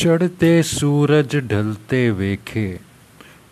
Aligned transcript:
चढ़ते 0.00 0.62
सूरज 0.62 1.36
ढलते 1.36 2.10
वेखे, 2.10 2.80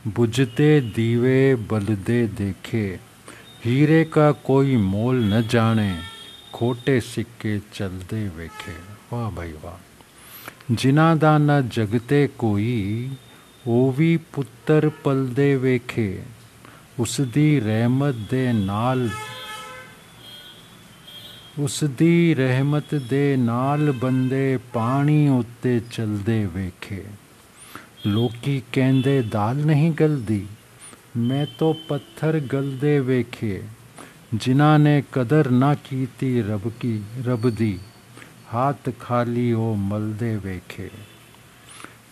बुझते 0.07 0.81
दीवे 0.81 1.55
बलदे 1.55 2.27
देखे। 2.27 2.99
हीरे 3.65 4.05
का 4.05 4.33
कोई 4.33 4.77
मोल 4.77 5.17
न 5.17 5.49
जाने, 5.49 5.99
खोटे 6.55 7.01
सिक्के 7.01 7.59
चलते 7.59 8.29
वेखे। 8.29 8.73
वाह 9.13 9.31
भाई 9.31 9.53
वाह। 9.53 10.75
जिनादा 10.75 11.39
न 11.39 11.69
जगते 11.69 12.27
कोई 12.39 13.11
वो 13.67 13.93
भी 13.93 14.17
पुत्र 14.17 14.89
पलदे 15.05 15.57
वेखे। 15.57 16.23
उस 17.01 17.21
दी 17.21 17.59
रहमत 17.59 18.15
दे 18.15 18.53
नाल 18.53 19.11
ਉਸ 21.59 21.85
ਦੀ 21.85 22.35
ਰਹਿਮਤ 22.35 22.95
ਦੇ 22.95 23.37
ਨਾਲ 23.37 23.93
ਬੰਦੇ 23.93 24.59
ਪਾਣੀ 24.73 25.29
ਉੱਤੇ 25.29 25.81
ਚਲਦੇ 25.93 26.49
ਵੇਖੇ। 26.55 27.05
ਲੋਕੀ 28.07 28.63
ਕਹਿੰਦੇ, 28.73 29.23
ਦਾਲ 29.23 29.57
ਨਹੀਂ 29.57 29.93
ਗਲਦੀ, 29.93 30.47
ਮੈਂ 31.17 31.47
ਤੋਂ 31.59 31.75
ਪੱਥਰ 31.89 32.39
ਗਲਦੇ 32.39 33.01
ਵੇਖੇ। 33.01 33.63
ਜਿਨ੍ਹਾਂ 34.35 34.79
ਨੇ 34.79 35.03
ਕਦਰ 35.13 35.51
ਨਾ 35.51 35.75
ਕੀਤੀ 35.75 36.43
ਰੱਬ 36.43 36.73
ਕੀ, 36.81 37.03
ਰੱਬ 37.27 37.51
ਦੀ, 37.51 37.79
ਹੱਥ 38.55 38.91
ਖਾਲੀ 39.01 39.53
ਉਹ 39.53 39.77
ਮਲਦੇ 39.77 40.37
ਵੇਖੇ। 40.37 40.91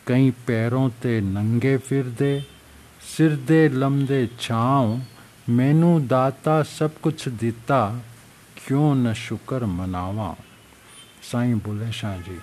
ਕਈ 0.07 0.33
ਪੈਰੋਂ 0.47 0.91
ਤੇ 1.03 1.21
ਨੰਗੇ 1.21 1.77
ਫਿਰਦੇ, 1.77 2.43
ਸਿਰ 3.17 3.37
ਦੇ 3.37 3.69
ਲੰਮਦੇ 3.69 4.29
ਛਾਉ, 4.41 4.99
ਮੈਨੂੰ 5.49 6.07
ਦਾਤਾ 6.07 6.63
ਸਭ 6.63 6.91
ਕੁਝ 6.91 7.29
ਦਿੱਤਾ 7.29 8.01
ਕਿਉਂ 8.67 8.95
ਨ 8.97 9.13
ਸ਼ੁਕਰ 9.13 9.67
ਮਨਾਵਾਂ? 9.67 10.35
ਸਾਈਂ 11.23 11.57
ਬੁੱਲੇ 11.57 11.91
ਸ਼ਾਹ 11.91 12.19
ਜੀ, 12.19 12.39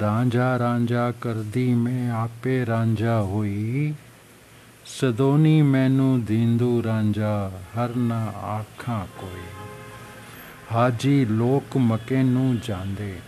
ਰਾਂਝਾ 0.00 0.58
ਰਾਂਝਾ 0.58 1.10
ਕਰਦੀ 1.10 1.74
ਮੈਂ 1.74 2.10
ਆਪੇ 2.10 2.66
ਰਾਂਝਾ 2.66 3.20
ਹੋਈ। 3.20 3.94
ਸਦੋਨੀ 4.84 5.62
ਮੈਨੂੰ 5.62 6.24
ਦੀਂਦੂ 6.24 6.82
ਰਾਂਝਾ, 6.82 7.50
ਹਰ 7.74 7.96
ਨਾ 7.96 8.26
ਆਖਾਂ 8.26 9.06
ਕੋਈ। 9.18 9.40
ਹਾਜੀ 10.72 11.24
ਲੋਕ 11.24 11.76
ਮਕੇ 11.76 12.22
ਨੂੰ 12.22 12.58
ਜਾਂਦੇ, 12.58 13.20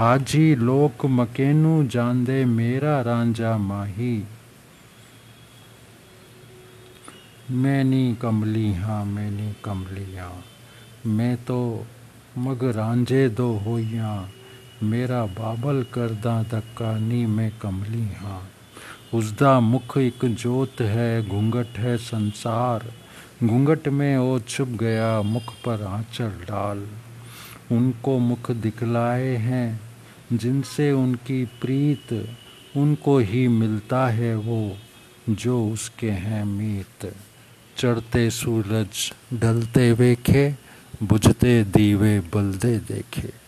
ਹਾਜੀ 0.00 0.54
ਲੋਕ 0.54 1.06
ਮਕੇ 1.06 1.52
ਨੂੰ 1.52 1.88
ਜਾਂਦੇ, 1.88 2.44
ਮੇਰਾ 2.44 3.04
ਰਾਂਝਾ 3.04 3.56
ਮਾਹੀ। 3.56 4.24
ਮੈਂ 7.50 7.84
ਨੀ 7.84 8.16
ਕਮਲੀ 8.20 8.74
ਹਾਂ, 8.74 9.04
ਮੈਂ 9.04 9.30
ਨੀ 9.30 9.52
ਕਮਲੀ 9.62 10.16
ਹਾਂ 10.16 10.55
ਮੈਂ 11.07 11.37
ਤੋ 11.47 11.85
ਮਗ 12.37 12.63
ਰਾਂਝੇ 12.63 13.27
ਦੋ 13.29 13.51
ਹੋਈਆਂ 13.65 14.23
ਮੇਰਾ 14.83 15.25
ਬਾਬਲ 15.25 15.83
ਕਰਦਾ 15.91 16.43
ਧੱਕਾ 16.51 16.97
ਨੀ 16.97 17.25
ਮੈਂ 17.25 17.49
ਕਮਲੀ 17.59 18.07
ਹਾਂ 18.23 18.41
ਉਸ 19.13 19.31
ਦਾ 19.31 19.59
ਮੁਖ 19.59 19.97
ਇੱਕ 19.97 20.25
ਜੋਤ 20.25 20.81
ਹੈ 20.81 21.23
ਘੁੰਗਟ 21.31 21.79
ਹੈ 21.79 21.97
ਸੰਸਾਰ 21.97 22.83
घूंघट 23.43 23.87
में 23.87 24.17
वो 24.17 24.39
छुप 24.39 24.67
गया 24.79 25.21
मुख 25.21 25.53
पर 25.65 25.81
आंचल 25.83 26.31
डाल 26.47 26.83
उनको 27.71 28.17
मुख 28.19 28.49
दिखलाए 28.51 29.35
हैं 29.37 29.79
जिनसे 30.33 30.91
उनकी 30.91 31.43
प्रीत 31.61 32.13
उनको 32.77 33.17
ही 33.19 33.47
मिलता 33.47 34.05
है 34.09 34.35
वो 34.39 34.59
जो 35.31 35.57
उसके 35.69 36.11
हैं 36.19 36.43
मीत 36.45 37.05
चढ़ते 37.77 38.29
सूरज 38.31 39.11
ढलते 39.33 39.91
वेखे 39.93 40.45
बुझते 41.02 41.64
दीवे 41.64 42.20
बलदे 42.20 42.78
देखे। 42.78 43.45